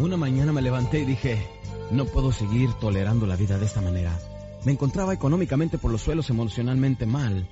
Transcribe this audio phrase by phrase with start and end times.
[0.00, 1.46] Una mañana me levanté y dije,
[1.92, 4.18] no puedo seguir tolerando la vida de esta manera.
[4.64, 7.48] Me encontraba económicamente por los suelos emocionalmente mal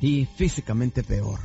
[0.00, 1.40] y físicamente peor.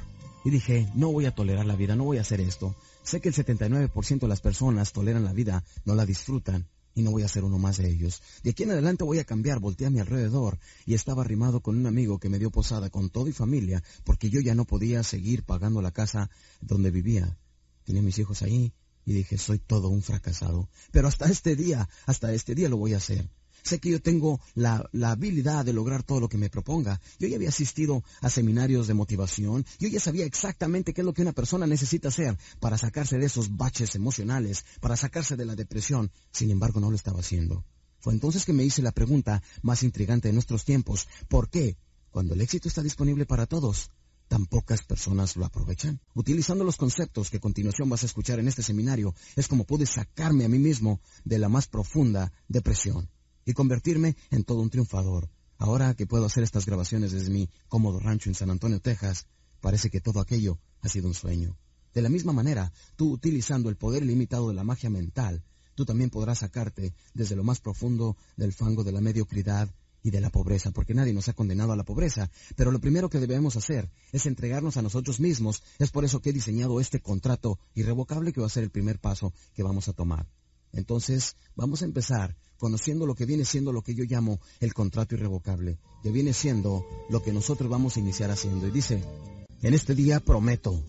[0.45, 2.75] Y dije, no voy a tolerar la vida, no voy a hacer esto.
[3.03, 6.65] Sé que el 79% de las personas toleran la vida, no la disfrutan,
[6.95, 8.21] y no voy a ser uno más de ellos.
[8.41, 11.77] De aquí en adelante voy a cambiar, volteé a mi alrededor y estaba arrimado con
[11.77, 15.03] un amigo que me dio posada con todo y familia, porque yo ya no podía
[15.03, 16.29] seguir pagando la casa
[16.61, 17.37] donde vivía.
[17.83, 18.71] Tenía mis hijos ahí,
[19.07, 20.69] y dije, soy todo un fracasado.
[20.91, 23.29] Pero hasta este día, hasta este día lo voy a hacer.
[23.63, 26.99] Sé que yo tengo la, la, habilidad de lograr todo lo que me proponga.
[27.17, 29.65] Yo ya había asistido a seminarios de motivación.
[29.79, 33.25] Yo ya sabía exactamente qué es lo que una persona necesita hacer para sacarse de
[33.25, 36.11] esos baches emocionales, para sacarse de la depresión.
[36.31, 37.63] Sin embargo, no lo estaba haciendo.
[37.99, 41.07] Fue entonces que me hice la pregunta más intrigante de nuestros tiempos.
[41.29, 41.77] ¿Por qué?
[42.11, 43.89] Cuando el éxito está disponible para todos,
[44.27, 45.99] tan pocas personas lo aprovechan.
[46.13, 49.85] Utilizando los conceptos que a continuación vas a escuchar en este seminario, es como pude
[49.85, 53.09] sacarme a mí mismo de la más profunda depresión
[53.45, 55.29] y convertirme en todo un triunfador.
[55.57, 59.25] Ahora que puedo hacer estas grabaciones desde mi cómodo rancho en San Antonio, Texas,
[59.61, 61.57] parece que todo aquello ha sido un sueño.
[61.93, 65.43] De la misma manera, tú utilizando el poder ilimitado de la magia mental,
[65.73, 69.69] tú también podrás sacarte desde lo más profundo del fango de la mediocridad
[70.07, 72.31] y de la pobreza, porque nadie nos ha condenado a la pobreza.
[72.55, 75.61] Pero lo primero que debemos hacer es entregarnos a nosotros mismos.
[75.79, 78.99] Es por eso que he diseñado este contrato irrevocable que va a ser el primer
[78.99, 80.25] paso que vamos a tomar.
[80.71, 85.15] Entonces, vamos a empezar conociendo lo que viene siendo lo que yo llamo el contrato
[85.15, 88.65] irrevocable, que viene siendo lo que nosotros vamos a iniciar haciendo.
[88.65, 89.03] Y dice,
[89.61, 90.81] en este día prometo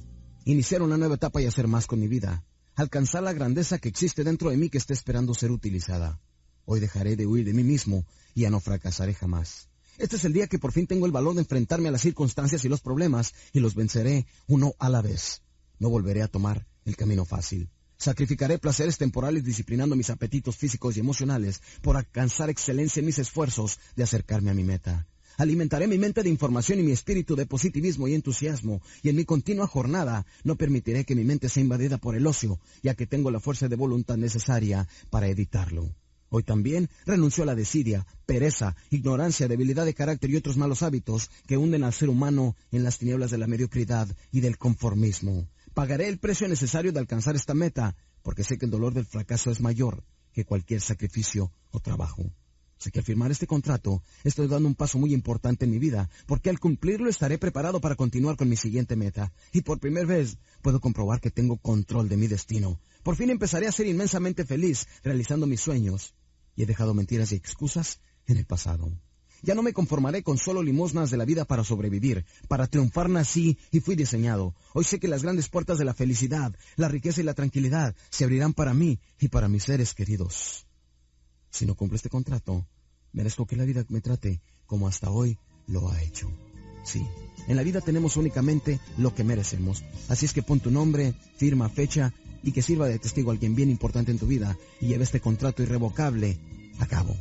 [0.44, 2.44] iniciar una nueva etapa y hacer más con mi vida,
[2.76, 6.20] alcanzar la grandeza que existe dentro de mí que está esperando ser utilizada.
[6.70, 9.70] Hoy dejaré de huir de mí mismo y ya no fracasaré jamás.
[9.96, 12.62] Este es el día que por fin tengo el valor de enfrentarme a las circunstancias
[12.62, 15.40] y los problemas y los venceré uno a la vez.
[15.78, 17.70] No volveré a tomar el camino fácil.
[17.96, 23.78] Sacrificaré placeres temporales disciplinando mis apetitos físicos y emocionales por alcanzar excelencia en mis esfuerzos
[23.96, 25.06] de acercarme a mi meta.
[25.38, 29.24] Alimentaré mi mente de información y mi espíritu de positivismo y entusiasmo, y en mi
[29.24, 33.30] continua jornada no permitiré que mi mente sea invadida por el ocio, ya que tengo
[33.30, 35.94] la fuerza de voluntad necesaria para evitarlo.
[36.30, 41.30] Hoy también renunció a la desidia, pereza, ignorancia, debilidad de carácter y otros malos hábitos
[41.46, 45.48] que hunden al ser humano en las tinieblas de la mediocridad y del conformismo.
[45.72, 49.50] Pagaré el precio necesario de alcanzar esta meta, porque sé que el dolor del fracaso
[49.50, 52.30] es mayor que cualquier sacrificio o trabajo.
[52.78, 56.08] Sé que al firmar este contrato estoy dando un paso muy importante en mi vida,
[56.26, 59.32] porque al cumplirlo estaré preparado para continuar con mi siguiente meta.
[59.52, 62.78] Y por primera vez puedo comprobar que tengo control de mi destino.
[63.08, 66.12] Por fin empezaré a ser inmensamente feliz realizando mis sueños
[66.54, 68.92] y he dejado mentiras y excusas en el pasado.
[69.40, 72.26] Ya no me conformaré con solo limosnas de la vida para sobrevivir.
[72.48, 74.54] Para triunfar nací y fui diseñado.
[74.74, 78.24] Hoy sé que las grandes puertas de la felicidad, la riqueza y la tranquilidad se
[78.24, 80.66] abrirán para mí y para mis seres queridos.
[81.48, 82.66] Si no cumplo este contrato,
[83.14, 86.30] merezco que la vida me trate como hasta hoy lo ha hecho.
[86.84, 87.06] Sí,
[87.46, 89.82] en la vida tenemos únicamente lo que merecemos.
[90.10, 93.54] Así es que pon tu nombre, firma, fecha y que sirva de testigo a alguien
[93.54, 96.38] bien importante en tu vida y lleve este contrato irrevocable
[96.78, 97.16] a cabo.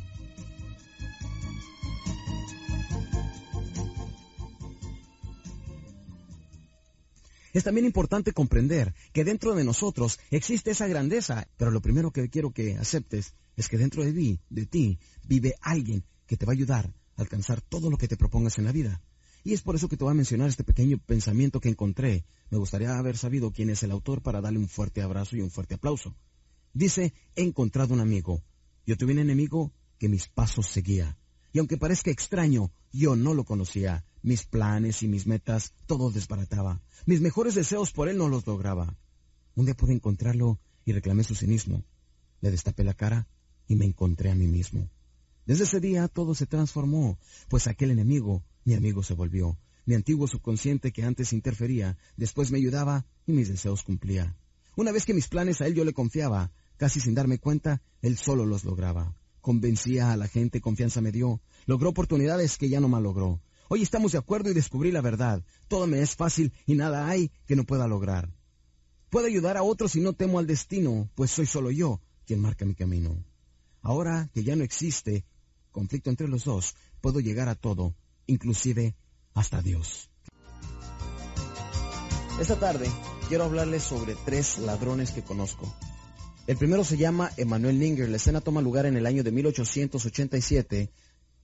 [7.58, 12.30] Es también importante comprender que dentro de nosotros existe esa grandeza, pero lo primero que
[12.30, 16.52] quiero que aceptes es que dentro de ti, de ti, vive alguien que te va
[16.52, 19.02] a ayudar a alcanzar todo lo que te propongas en la vida.
[19.48, 22.26] Y es por eso que te voy a mencionar este pequeño pensamiento que encontré.
[22.50, 25.50] Me gustaría haber sabido quién es el autor para darle un fuerte abrazo y un
[25.50, 26.18] fuerte aplauso.
[26.74, 28.44] Dice, he encontrado un amigo.
[28.86, 31.18] Yo tuve un enemigo que mis pasos seguía.
[31.54, 34.04] Y aunque parezca extraño, yo no lo conocía.
[34.22, 36.82] Mis planes y mis metas, todo desbarataba.
[37.06, 38.98] Mis mejores deseos por él no los lograba.
[39.56, 41.86] Un día pude encontrarlo y reclamé su cinismo.
[42.42, 43.30] Le destapé la cara
[43.66, 44.90] y me encontré a mí mismo.
[45.46, 47.18] Desde ese día todo se transformó,
[47.48, 49.58] pues aquel enemigo, mi amigo se volvió.
[49.86, 54.36] Mi antiguo subconsciente que antes interfería, después me ayudaba y mis deseos cumplía.
[54.76, 58.18] Una vez que mis planes a él yo le confiaba, casi sin darme cuenta, él
[58.18, 59.16] solo los lograba.
[59.40, 61.40] Convencía a la gente, confianza me dio.
[61.66, 63.42] Logró oportunidades que ya no malogró.
[63.70, 65.42] Hoy estamos de acuerdo y descubrí la verdad.
[65.70, 68.30] Todo me es fácil y nada hay que no pueda lograr.
[69.10, 72.66] Puedo ayudar a otros y no temo al destino, pues soy solo yo quien marca
[72.66, 73.24] mi camino.
[73.82, 75.24] Ahora que ya no existe
[75.72, 77.96] conflicto entre los dos, puedo llegar a todo,
[78.28, 78.96] inclusive
[79.34, 80.10] hasta Dios.
[82.40, 82.88] Esta tarde
[83.28, 85.74] quiero hablarles sobre tres ladrones que conozco.
[86.46, 88.08] El primero se llama Emanuel Ninger.
[88.08, 90.92] La escena toma lugar en el año de 1887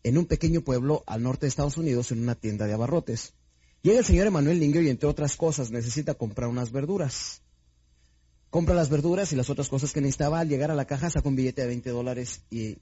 [0.03, 3.33] en un pequeño pueblo al norte de Estados Unidos en una tienda de abarrotes.
[3.81, 7.41] Llega el señor Emanuel Linger y entre otras cosas necesita comprar unas verduras.
[8.49, 10.39] Compra las verduras y las otras cosas que necesitaba.
[10.39, 12.77] Al llegar a la caja saca un billete de 20 dólares y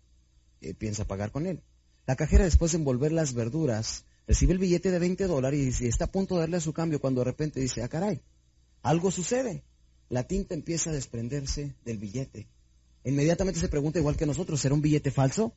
[0.62, 1.64] eh, piensa pagar con él.
[2.08, 6.06] La cajera después de envolver las verduras recibe el billete de 20 dólares y está
[6.06, 8.22] a punto de darle su cambio cuando de repente dice, ah caray,
[8.82, 9.64] algo sucede.
[10.10, 12.48] La tinta empieza a desprenderse del billete.
[13.04, 15.54] Inmediatamente se pregunta igual que nosotros, ¿será un billete falso?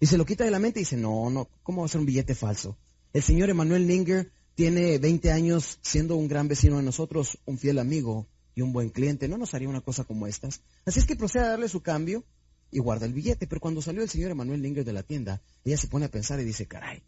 [0.00, 2.00] Y se lo quita de la mente y dice, no, no, ¿cómo va a ser
[2.00, 2.78] un billete falso?
[3.12, 7.78] El señor Emanuel Ninger tiene 20 años siendo un gran vecino de nosotros, un fiel
[7.78, 9.28] amigo y un buen cliente.
[9.28, 10.62] No nos haría una cosa como estas.
[10.84, 12.24] Así es que procede a darle su cambio
[12.70, 13.46] y guarda el billete.
[13.46, 16.40] Pero cuando salió el señor Emanuel Ninger de la tienda, ella se pone a pensar
[16.40, 17.02] y dice, caray,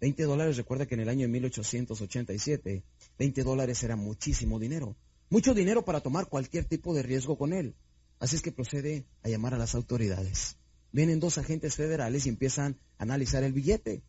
[0.00, 2.84] 20 dólares, recuerda que en el año de 1887,
[3.18, 4.96] 20 dólares era muchísimo dinero.
[5.30, 7.74] Mucho dinero para tomar cualquier tipo de riesgo con él.
[8.18, 10.56] Así es que procede a llamar a las autoridades
[10.92, 14.02] vienen dos agentes federales y empiezan a analizar el billete.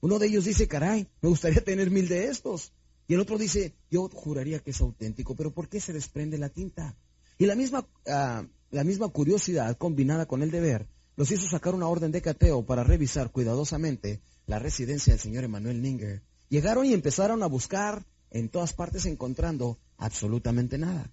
[0.00, 2.72] Uno de ellos dice, caray, me gustaría tener mil de estos.
[3.08, 6.48] Y el otro dice, yo juraría que es auténtico, pero ¿por qué se desprende la
[6.48, 6.96] tinta?
[7.38, 8.44] Y la misma, ah,
[8.76, 10.86] la misma curiosidad combinada con el deber
[11.16, 15.80] los hizo sacar una orden de cateo para revisar cuidadosamente la residencia del señor Emanuel
[15.80, 16.22] Ninger.
[16.50, 21.10] Llegaron y empezaron a buscar en todas partes encontrando absolutamente nada.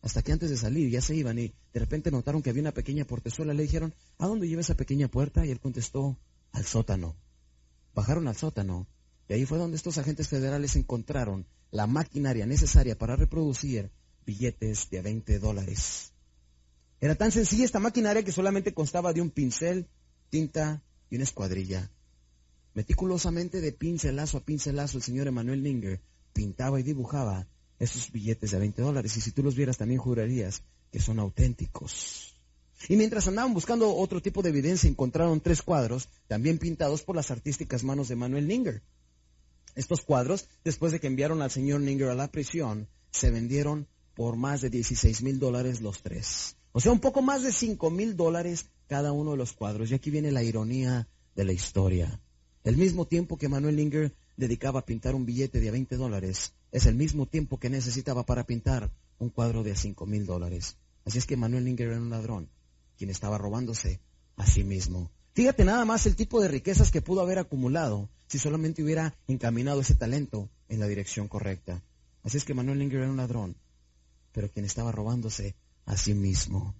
[0.00, 2.72] Hasta que antes de salir ya se iban y de repente notaron que había una
[2.72, 3.52] pequeña portezuela.
[3.52, 5.44] Le dijeron, ¿a dónde lleva esa pequeña puerta?
[5.44, 6.16] Y él contestó,
[6.52, 7.14] al sótano.
[7.94, 8.86] Bajaron al sótano
[9.28, 13.90] y ahí fue donde estos agentes federales encontraron la maquinaria necesaria para reproducir
[14.24, 16.14] billetes de 20 dólares.
[17.00, 19.86] Era tan sencilla esta maquinaria que solamente constaba de un pincel,
[20.30, 21.90] tinta y una escuadrilla.
[22.74, 26.00] Meticulosamente de pincelazo a pincelazo el señor Emanuel Ninger
[26.32, 27.46] pintaba y dibujaba
[27.78, 32.34] esos billetes de 20 dólares y si tú los vieras también jurarías que son auténticos.
[32.88, 37.30] Y mientras andaban buscando otro tipo de evidencia, encontraron tres cuadros, también pintados por las
[37.30, 38.82] artísticas manos de Manuel Ninger.
[39.74, 44.36] Estos cuadros, después de que enviaron al señor Ninger a la prisión, se vendieron por
[44.36, 46.56] más de 16 mil dólares los tres.
[46.76, 49.90] O sea, un poco más de 5 mil dólares cada uno de los cuadros.
[49.90, 52.20] Y aquí viene la ironía de la historia.
[52.64, 56.84] El mismo tiempo que Manuel Ninger dedicaba a pintar un billete de 20 dólares, es
[56.84, 60.76] el mismo tiempo que necesitaba para pintar un cuadro de cinco mil dólares.
[61.06, 62.50] Así es que Manuel Linger era un ladrón,
[62.98, 64.02] quien estaba robándose
[64.36, 65.10] a sí mismo.
[65.32, 69.80] Fíjate nada más el tipo de riquezas que pudo haber acumulado si solamente hubiera encaminado
[69.80, 71.82] ese talento en la dirección correcta.
[72.22, 73.56] Así es que Manuel Linger era un ladrón,
[74.32, 75.54] pero quien estaba robándose
[75.86, 76.74] a sí mismo.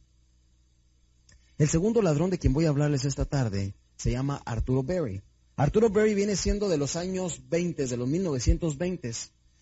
[1.58, 5.22] El segundo ladrón de quien voy a hablarles esta tarde se llama Arturo Berry.
[5.56, 9.10] Arturo Berry viene siendo de los años 20, de los 1920.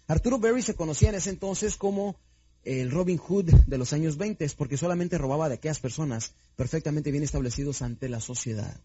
[0.09, 2.17] Arturo Berry se conocía en ese entonces como
[2.65, 7.23] el Robin Hood de los años 20 porque solamente robaba de aquellas personas perfectamente bien
[7.23, 8.81] establecidos ante la sociedad.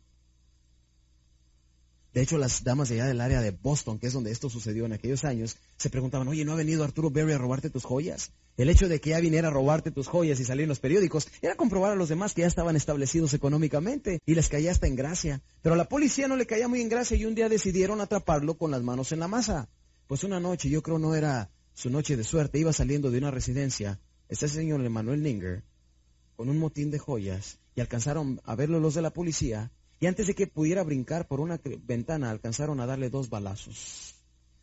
[2.19, 4.85] De hecho, las damas de allá del área de Boston, que es donde esto sucedió
[4.85, 8.33] en aquellos años, se preguntaban, oye, ¿no ha venido Arturo Berry a robarte tus joyas?
[8.57, 11.29] El hecho de que ya viniera a robarte tus joyas y salir en los periódicos
[11.41, 14.97] era comprobar a los demás que ya estaban establecidos económicamente y les caía hasta en
[14.97, 15.41] gracia.
[15.61, 18.57] Pero a la policía no le caía muy en gracia y un día decidieron atraparlo
[18.57, 19.69] con las manos en la masa.
[20.05, 23.31] Pues una noche, yo creo no era su noche de suerte, iba saliendo de una
[23.31, 23.97] residencia,
[24.27, 25.63] este señor Emanuel Ninger,
[26.35, 30.27] con un motín de joyas, y alcanzaron a verlo los de la policía, y antes
[30.27, 34.15] de que pudiera brincar por una ventana, alcanzaron a darle dos balazos.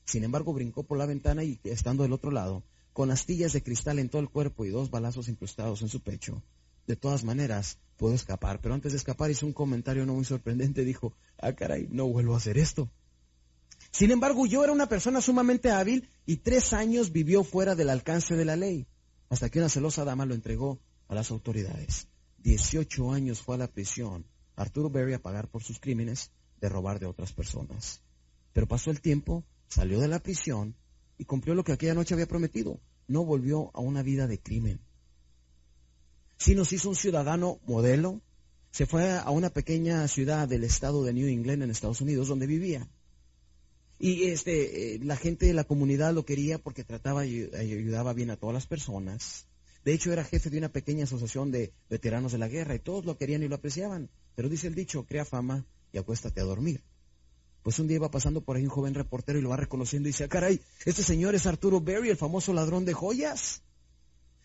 [0.04, 2.62] Sin embargo, brincó por la ventana y, estando del otro lado,
[2.92, 6.42] con astillas de cristal en todo el cuerpo y dos balazos incrustados en su pecho.
[6.86, 10.84] De todas maneras, pudo escapar, pero antes de escapar hizo un comentario no muy sorprendente.
[10.84, 12.88] Dijo, ah, caray, no vuelvo a hacer esto.
[13.90, 18.36] Sin embargo, yo era una persona sumamente hábil y tres años vivió fuera del alcance
[18.36, 18.86] de la ley,
[19.28, 20.78] hasta que una celosa dama lo entregó
[21.08, 22.08] a las autoridades.
[22.38, 24.24] Dieciocho años fue a la prisión
[24.56, 28.00] Arturo Berry a pagar por sus crímenes de robar de otras personas.
[28.52, 30.74] Pero pasó el tiempo, salió de la prisión
[31.18, 32.80] y cumplió lo que aquella noche había prometido.
[33.06, 34.80] No volvió a una vida de crimen.
[36.38, 38.20] Sino se hizo un ciudadano modelo.
[38.70, 42.46] Se fue a una pequeña ciudad del estado de New England en Estados Unidos donde
[42.46, 42.88] vivía.
[43.98, 48.30] Y este, eh, la gente de la comunidad lo quería porque trataba y ayudaba bien
[48.30, 49.46] a todas las personas.
[49.86, 53.04] De hecho, era jefe de una pequeña asociación de veteranos de la guerra y todos
[53.04, 54.10] lo querían y lo apreciaban.
[54.34, 56.82] Pero dice el dicho, crea fama y acuéstate a dormir.
[57.62, 60.10] Pues un día iba pasando por ahí un joven reportero y lo va reconociendo y
[60.10, 63.62] dice, ah, caray, este señor es Arturo Berry, el famoso ladrón de joyas.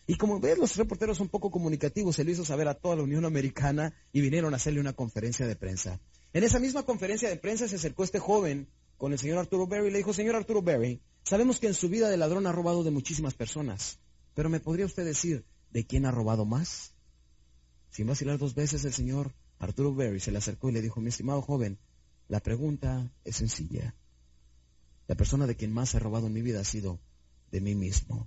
[0.06, 3.02] Y como ves, los reporteros son poco comunicativos, se lo hizo saber a toda la
[3.02, 5.98] Unión Americana y vinieron a hacerle una conferencia de prensa.
[6.34, 9.88] En esa misma conferencia de prensa se acercó este joven con el señor Arturo Berry
[9.88, 12.84] y le dijo, señor Arturo Berry, sabemos que en su vida de ladrón ha robado
[12.84, 13.98] de muchísimas personas,
[14.34, 16.94] pero ¿me podría usted decir de quién ha robado más?
[17.90, 21.08] Sin vacilar dos veces, el señor Arturo Berry se le acercó y le dijo, mi
[21.08, 21.78] estimado joven,
[22.28, 23.94] la pregunta es sencilla.
[25.06, 26.98] La persona de quien más he robado en mi vida ha sido
[27.50, 28.26] de mí mismo.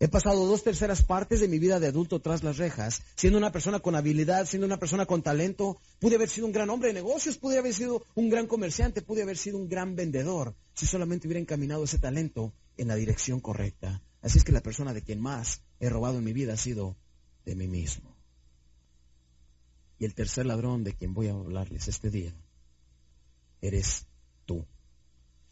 [0.00, 3.52] He pasado dos terceras partes de mi vida de adulto tras las rejas, siendo una
[3.52, 5.78] persona con habilidad, siendo una persona con talento.
[6.00, 9.22] Pude haber sido un gran hombre de negocios, pude haber sido un gran comerciante, pude
[9.22, 14.02] haber sido un gran vendedor, si solamente hubiera encaminado ese talento en la dirección correcta.
[14.24, 16.96] Así es que la persona de quien más he robado en mi vida ha sido
[17.44, 18.16] de mí mismo.
[19.98, 22.34] Y el tercer ladrón de quien voy a hablarles este día,
[23.60, 24.06] eres
[24.46, 24.64] tú.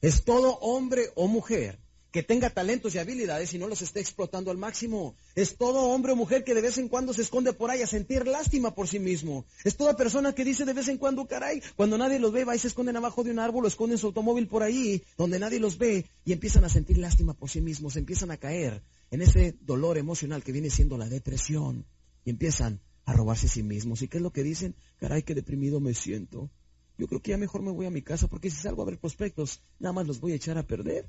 [0.00, 1.78] Es todo hombre o mujer
[2.12, 5.16] que tenga talentos y habilidades y no los esté explotando al máximo.
[5.34, 7.86] Es todo hombre o mujer que de vez en cuando se esconde por ahí a
[7.86, 9.46] sentir lástima por sí mismo.
[9.64, 12.54] Es toda persona que dice de vez en cuando, caray, cuando nadie los ve, va
[12.54, 15.58] y se esconden abajo de un árbol o esconden su automóvil por ahí, donde nadie
[15.58, 19.56] los ve, y empiezan a sentir lástima por sí mismos, empiezan a caer en ese
[19.62, 21.86] dolor emocional que viene siendo la depresión,
[22.26, 24.02] y empiezan a robarse a sí mismos.
[24.02, 24.74] ¿Y qué es lo que dicen?
[24.98, 26.50] Caray, qué deprimido me siento.
[26.98, 28.98] Yo creo que ya mejor me voy a mi casa porque si salgo a ver
[28.98, 31.08] prospectos, nada más los voy a echar a perder.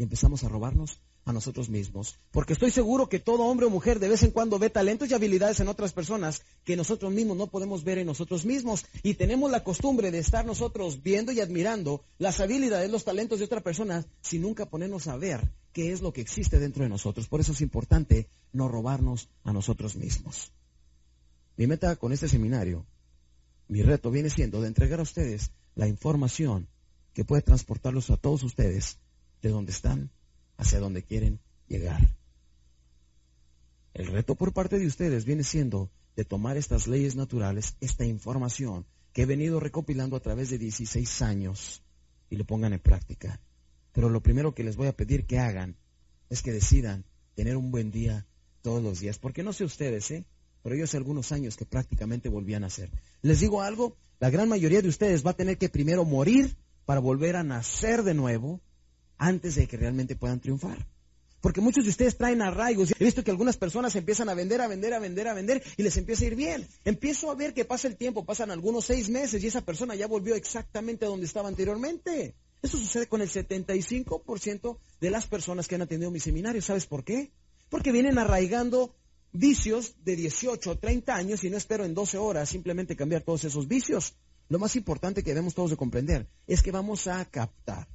[0.00, 2.18] Y empezamos a robarnos a nosotros mismos.
[2.30, 5.12] Porque estoy seguro que todo hombre o mujer de vez en cuando ve talentos y
[5.12, 8.86] habilidades en otras personas que nosotros mismos no podemos ver en nosotros mismos.
[9.02, 13.44] Y tenemos la costumbre de estar nosotros viendo y admirando las habilidades, los talentos de
[13.44, 17.28] otra persona sin nunca ponernos a ver qué es lo que existe dentro de nosotros.
[17.28, 20.50] Por eso es importante no robarnos a nosotros mismos.
[21.58, 22.86] Mi meta con este seminario,
[23.68, 26.68] mi reto viene siendo de entregar a ustedes la información
[27.12, 28.96] que puede transportarlos a todos ustedes
[29.42, 30.10] de donde están
[30.56, 32.00] hacia donde quieren llegar.
[33.94, 38.86] El reto por parte de ustedes viene siendo de tomar estas leyes naturales, esta información
[39.12, 41.82] que he venido recopilando a través de 16 años
[42.28, 43.40] y lo pongan en práctica.
[43.92, 45.76] Pero lo primero que les voy a pedir que hagan
[46.28, 47.04] es que decidan
[47.34, 48.26] tener un buen día
[48.62, 49.18] todos los días.
[49.18, 50.24] Porque no sé ustedes, ¿eh?
[50.62, 52.90] Pero yo hace algunos años que prácticamente volvían a nacer.
[53.22, 57.00] Les digo algo, la gran mayoría de ustedes va a tener que primero morir para
[57.00, 58.60] volver a nacer de nuevo
[59.20, 60.86] antes de que realmente puedan triunfar.
[61.40, 62.92] Porque muchos de ustedes traen arraigos.
[62.98, 65.82] He visto que algunas personas empiezan a vender, a vender, a vender, a vender y
[65.82, 66.66] les empieza a ir bien.
[66.84, 70.06] Empiezo a ver que pasa el tiempo, pasan algunos seis meses y esa persona ya
[70.06, 72.34] volvió exactamente a donde estaba anteriormente.
[72.62, 76.60] Eso sucede con el 75% de las personas que han atendido mi seminario.
[76.60, 77.30] ¿Sabes por qué?
[77.70, 78.94] Porque vienen arraigando
[79.32, 83.44] vicios de 18 o 30 años y no espero en 12 horas simplemente cambiar todos
[83.44, 84.14] esos vicios.
[84.48, 87.86] Lo más importante que debemos todos de comprender es que vamos a captar.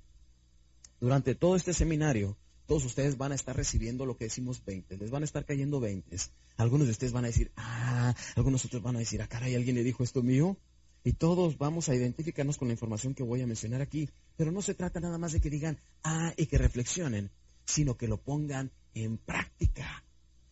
[1.05, 2.35] Durante todo este seminario,
[2.65, 5.79] todos ustedes van a estar recibiendo lo que decimos 20, les van a estar cayendo
[5.79, 6.17] 20.
[6.57, 9.75] Algunos de ustedes van a decir, ah, algunos otros van a decir, ah, caray, ¿alguien
[9.75, 10.57] le dijo esto mío?
[11.03, 14.09] Y todos vamos a identificarnos con la información que voy a mencionar aquí.
[14.35, 17.29] Pero no se trata nada más de que digan, ah, y que reflexionen,
[17.65, 20.03] sino que lo pongan en práctica.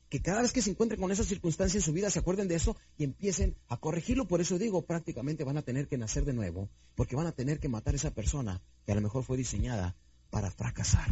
[0.08, 2.54] que cada vez que se encuentren con esa circunstancia en su vida se acuerden de
[2.54, 4.28] eso y empiecen a corregirlo.
[4.28, 7.60] Por eso digo, prácticamente van a tener que nacer de nuevo, porque van a tener
[7.60, 9.96] que matar a esa persona que a lo mejor fue diseñada
[10.34, 11.08] para fracasar.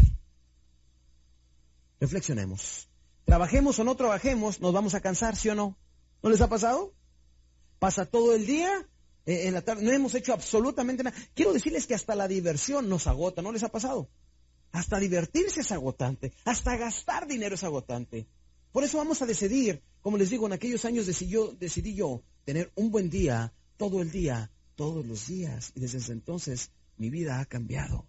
[2.00, 2.90] Reflexionemos.
[3.24, 5.78] Trabajemos o no trabajemos, nos vamos a cansar, ¿sí o no?
[6.24, 6.96] ¿No les ha pasado?
[7.78, 8.90] Pasa todo el día
[9.28, 11.16] eh, en la tarde, no hemos hecho absolutamente nada.
[11.36, 14.10] Quiero decirles que hasta la diversión nos agota, ¿no les ha pasado?
[14.72, 18.28] Hasta divertirse es agotante, hasta gastar dinero es agotante.
[18.72, 22.24] Por eso vamos a decidir, como les digo, en aquellos años decidí yo, decidí yo
[22.44, 25.74] tener un buen día, todo el día, todos los días.
[25.76, 28.08] Y desde entonces mi vida ha cambiado.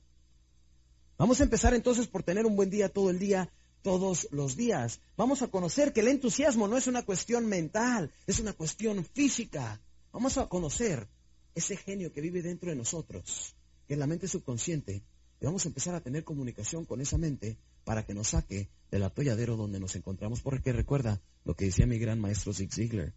[1.22, 3.48] Vamos a empezar entonces por tener un buen día todo el día,
[3.82, 5.00] todos los días.
[5.16, 9.80] Vamos a conocer que el entusiasmo no es una cuestión mental, es una cuestión física.
[10.10, 11.06] Vamos a conocer
[11.54, 13.54] ese genio que vive dentro de nosotros,
[13.86, 15.04] que es la mente subconsciente,
[15.40, 19.04] y vamos a empezar a tener comunicación con esa mente para que nos saque del
[19.04, 20.40] atolladero donde nos encontramos.
[20.40, 23.14] Porque recuerda lo que decía mi gran maestro Zig Ziglar.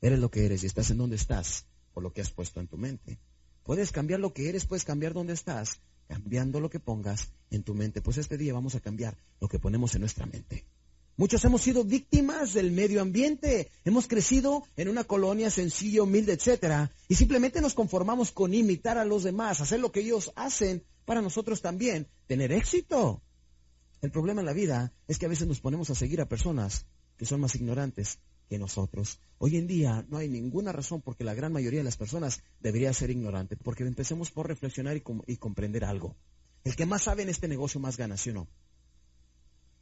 [0.00, 2.68] Eres lo que eres y estás en donde estás por lo que has puesto en
[2.68, 3.18] tu mente.
[3.64, 5.80] Puedes cambiar lo que eres, puedes cambiar donde estás,
[6.10, 8.02] cambiando lo que pongas en tu mente.
[8.02, 10.64] Pues este día vamos a cambiar lo que ponemos en nuestra mente.
[11.16, 13.70] Muchos hemos sido víctimas del medio ambiente.
[13.84, 19.04] Hemos crecido en una colonia sencilla, humilde, etcétera, y simplemente nos conformamos con imitar a
[19.04, 23.22] los demás, hacer lo que ellos hacen para nosotros también tener éxito.
[24.02, 26.86] El problema en la vida es que a veces nos ponemos a seguir a personas
[27.18, 28.18] que son más ignorantes
[28.50, 29.20] que nosotros.
[29.38, 32.92] Hoy en día no hay ninguna razón porque la gran mayoría de las personas debería
[32.92, 36.16] ser ignorante, porque empecemos por reflexionar y, y comprender algo.
[36.64, 38.48] El que más sabe en este negocio más gana, ¿sí o no?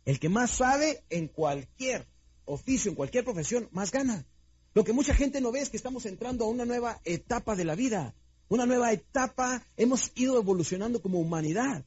[0.04, 2.06] El que más sabe en cualquier
[2.44, 4.26] oficio, en cualquier profesión, más gana.
[4.74, 7.64] Lo que mucha gente no ve es que estamos entrando a una nueva etapa de
[7.64, 8.14] la vida,
[8.48, 11.86] una nueva etapa, hemos ido evolucionando como humanidad.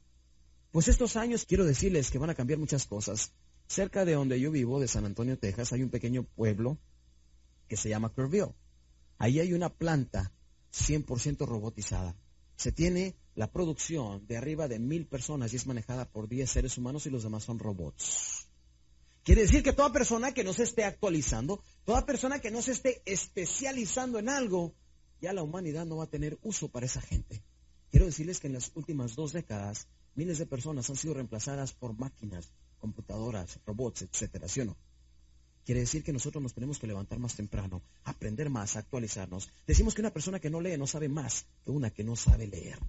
[0.72, 3.34] Pues estos años quiero decirles que van a cambiar muchas cosas.
[3.72, 6.78] Cerca de donde yo vivo, de San Antonio, Texas, hay un pequeño pueblo
[7.70, 8.54] que se llama Kerrville.
[9.18, 10.34] Ahí hay una planta
[10.74, 12.14] 100% robotizada.
[12.58, 16.78] Se tiene la producción de arriba de mil personas y es manejada por 10 seres
[16.78, 18.46] humanos y los demás son robots.
[19.24, 22.74] Quiere decir que toda persona que no se esté actualizando, toda persona que no se
[22.74, 24.76] esté especializando en algo,
[25.22, 27.42] ya la humanidad no va a tener uso para esa gente.
[27.90, 31.98] Quiero decirles que en las últimas dos décadas, miles de personas han sido reemplazadas por
[31.98, 34.78] máquinas, computadoras, robots, etcétera, ¿sí o no?
[35.64, 39.50] Quiere decir que nosotros nos tenemos que levantar más temprano, aprender más, actualizarnos.
[39.68, 42.48] Decimos que una persona que no lee no sabe más que una que no sabe
[42.48, 42.80] leer.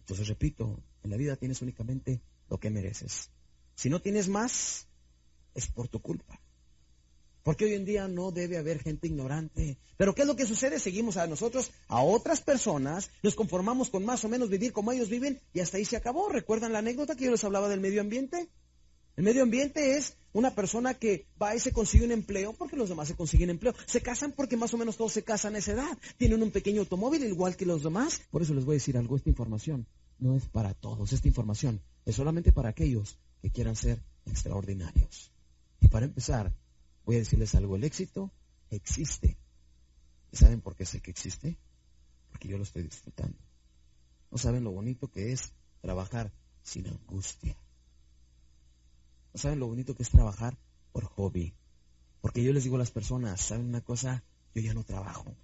[0.00, 3.28] Entonces, repito, en la vida tienes únicamente lo que mereces.
[3.74, 4.86] Si no tienes más,
[5.54, 6.40] es por tu culpa.
[7.46, 9.78] Porque hoy en día no debe haber gente ignorante.
[9.96, 10.80] Pero ¿qué es lo que sucede?
[10.80, 15.08] Seguimos a nosotros, a otras personas, nos conformamos con más o menos vivir como ellos
[15.08, 16.28] viven y hasta ahí se acabó.
[16.28, 18.48] ¿Recuerdan la anécdota que yo les hablaba del medio ambiente?
[19.14, 22.88] El medio ambiente es una persona que va y se consigue un empleo porque los
[22.88, 23.76] demás se consiguen empleo.
[23.86, 25.98] Se casan porque más o menos todos se casan a esa edad.
[26.16, 28.22] Tienen un pequeño automóvil igual que los demás.
[28.32, 29.86] Por eso les voy a decir algo, esta información
[30.18, 31.12] no es para todos.
[31.12, 35.30] Esta información es solamente para aquellos que quieran ser extraordinarios.
[35.80, 36.52] Y para empezar,
[37.06, 37.76] voy a decirles algo.
[37.76, 38.30] El éxito
[38.68, 39.38] existe.
[40.30, 41.56] ¿Y saben por qué sé que existe?
[42.28, 43.38] Porque yo lo estoy disfrutando.
[44.30, 46.30] No saben lo bonito que es trabajar
[46.62, 47.56] sin angustia
[49.38, 50.56] saben lo bonito que es trabajar
[50.92, 51.54] por hobby?
[52.20, 54.24] Porque yo les digo a las personas, ¿saben una cosa?
[54.54, 55.36] Yo ya no trabajo.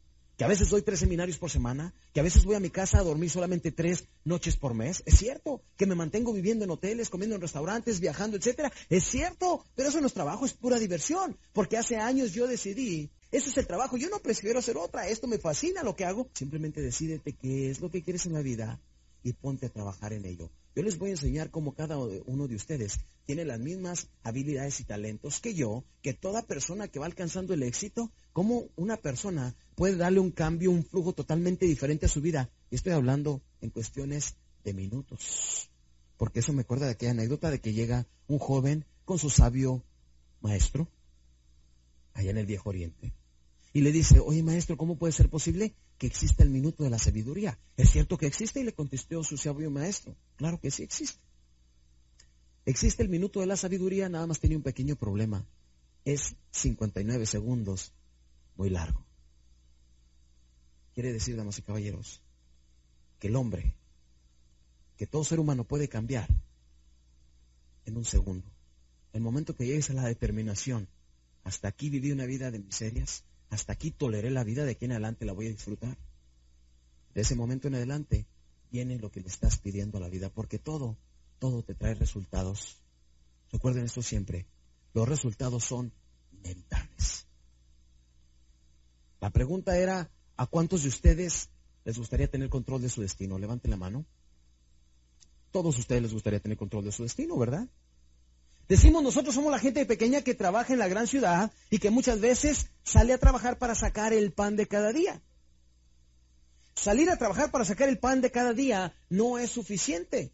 [0.43, 2.99] Que a veces doy tres seminarios por semana, que a veces voy a mi casa
[2.99, 5.01] a dormir solamente tres noches por mes.
[5.07, 8.73] Es cierto, que me mantengo viviendo en hoteles, comiendo en restaurantes, viajando, etcétera.
[8.91, 11.39] Es cierto, pero eso no es trabajo, es pura diversión.
[11.53, 15.29] Porque hace años yo decidí, ese es el trabajo, yo no prefiero hacer otra, esto
[15.29, 16.29] me fascina lo que hago.
[16.35, 18.81] Simplemente decídete qué es lo que quieres en la vida
[19.23, 20.51] y ponte a trabajar en ello.
[20.75, 24.85] Yo les voy a enseñar cómo cada uno de ustedes tiene las mismas habilidades y
[24.85, 29.97] talentos que yo, que toda persona que va alcanzando el éxito, cómo una persona puede
[29.97, 32.51] darle un cambio, un flujo totalmente diferente a su vida.
[32.71, 35.71] Y estoy hablando en cuestiones de minutos.
[36.17, 39.83] Porque eso me acuerda de aquella anécdota de que llega un joven con su sabio
[40.41, 40.89] maestro
[42.15, 43.13] allá en el Viejo Oriente.
[43.73, 46.99] Y le dice, oye maestro, ¿cómo puede ser posible que exista el minuto de la
[46.99, 47.59] sabiduría?
[47.77, 48.61] ¿Es cierto que existe?
[48.61, 51.21] Y le contestó su sabio maestro, claro que sí existe.
[52.67, 55.47] Existe el minuto de la sabiduría, nada más tiene un pequeño problema.
[56.05, 57.93] Es 59 segundos,
[58.57, 59.05] muy largo.
[60.95, 62.21] Quiere decir, damas y caballeros,
[63.19, 63.75] que el hombre,
[64.97, 66.29] que todo ser humano puede cambiar
[67.87, 68.47] en un segundo.
[69.13, 70.89] El momento que llegues a la determinación,
[71.45, 74.93] hasta aquí viví una vida de miserias, hasta aquí toleré la vida, de aquí en
[74.93, 75.97] adelante la voy a disfrutar.
[77.15, 78.27] De ese momento en adelante
[78.71, 80.97] viene lo que le estás pidiendo a la vida, porque todo,
[81.39, 82.79] todo te trae resultados.
[83.51, 84.47] Recuerden esto siempre.
[84.95, 85.93] los resultados son
[86.33, 87.27] inevitables.
[89.21, 90.11] La pregunta era,
[90.43, 91.51] ¿a cuántos de ustedes
[91.85, 93.39] les gustaría tener control de su destino?
[93.39, 94.05] Levanten la mano.
[95.53, 97.69] Todos ustedes les gustaría tener control de su destino, ¿verdad?
[98.69, 102.21] Decimos nosotros somos la gente pequeña que trabaja en la gran ciudad y que muchas
[102.21, 105.23] veces sale a trabajar para sacar el pan de cada día.
[106.75, 110.33] Salir a trabajar para sacar el pan de cada día no es suficiente.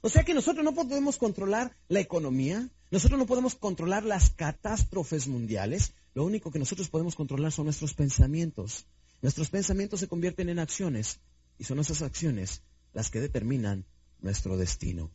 [0.00, 5.26] O sea que nosotros no podemos controlar la economía, nosotros no podemos controlar las catástrofes
[5.28, 8.86] mundiales, lo único que nosotros podemos controlar son nuestros pensamientos.
[9.22, 11.20] Nuestros pensamientos se convierten en acciones
[11.58, 13.84] y son esas acciones las que determinan
[14.20, 15.10] nuestro destino.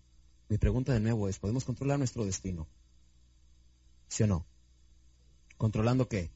[0.48, 2.68] Mi pregunta de nuevo es, ¿podemos controlar nuestro destino?
[4.08, 4.46] ¿Sí o no?
[5.58, 6.30] ¿Controlando qué?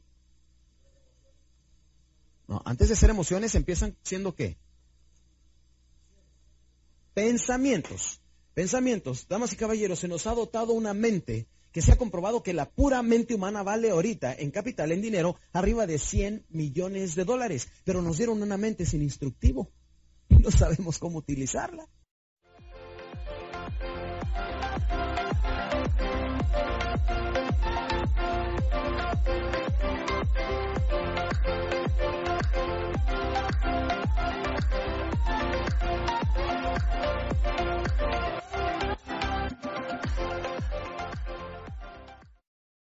[2.47, 4.57] No, antes de ser emociones empiezan siendo qué?
[7.13, 8.19] Pensamientos.
[8.55, 9.27] Pensamientos.
[9.27, 12.69] Damas y caballeros, se nos ha dotado una mente que se ha comprobado que la
[12.69, 17.67] pura mente humana vale ahorita en capital, en dinero, arriba de 100 millones de dólares.
[17.83, 19.71] Pero nos dieron una mente sin instructivo
[20.29, 21.87] y no sabemos cómo utilizarla.